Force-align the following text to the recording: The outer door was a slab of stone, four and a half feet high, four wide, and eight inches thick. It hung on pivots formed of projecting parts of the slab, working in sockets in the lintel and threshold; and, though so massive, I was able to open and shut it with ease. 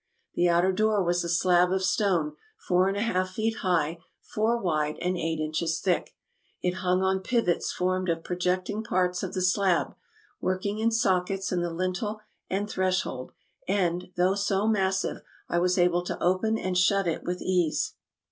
The 0.33 0.49
outer 0.49 0.71
door 0.71 1.03
was 1.03 1.23
a 1.23 1.29
slab 1.29 1.71
of 1.71 1.83
stone, 1.83 2.35
four 2.57 2.87
and 2.87 2.97
a 2.97 3.03
half 3.03 3.35
feet 3.35 3.57
high, 3.57 3.99
four 4.19 4.57
wide, 4.57 4.97
and 4.99 5.15
eight 5.15 5.37
inches 5.39 5.79
thick. 5.79 6.15
It 6.59 6.77
hung 6.81 7.03
on 7.03 7.19
pivots 7.19 7.71
formed 7.71 8.09
of 8.09 8.23
projecting 8.23 8.83
parts 8.83 9.21
of 9.21 9.35
the 9.35 9.43
slab, 9.43 9.93
working 10.41 10.79
in 10.79 10.89
sockets 10.89 11.51
in 11.51 11.61
the 11.61 11.69
lintel 11.69 12.19
and 12.49 12.67
threshold; 12.67 13.33
and, 13.67 14.07
though 14.17 14.33
so 14.33 14.65
massive, 14.67 15.21
I 15.47 15.59
was 15.59 15.77
able 15.77 16.01
to 16.05 16.17
open 16.19 16.57
and 16.57 16.75
shut 16.75 17.05
it 17.05 17.21
with 17.23 17.39
ease. 17.39 17.93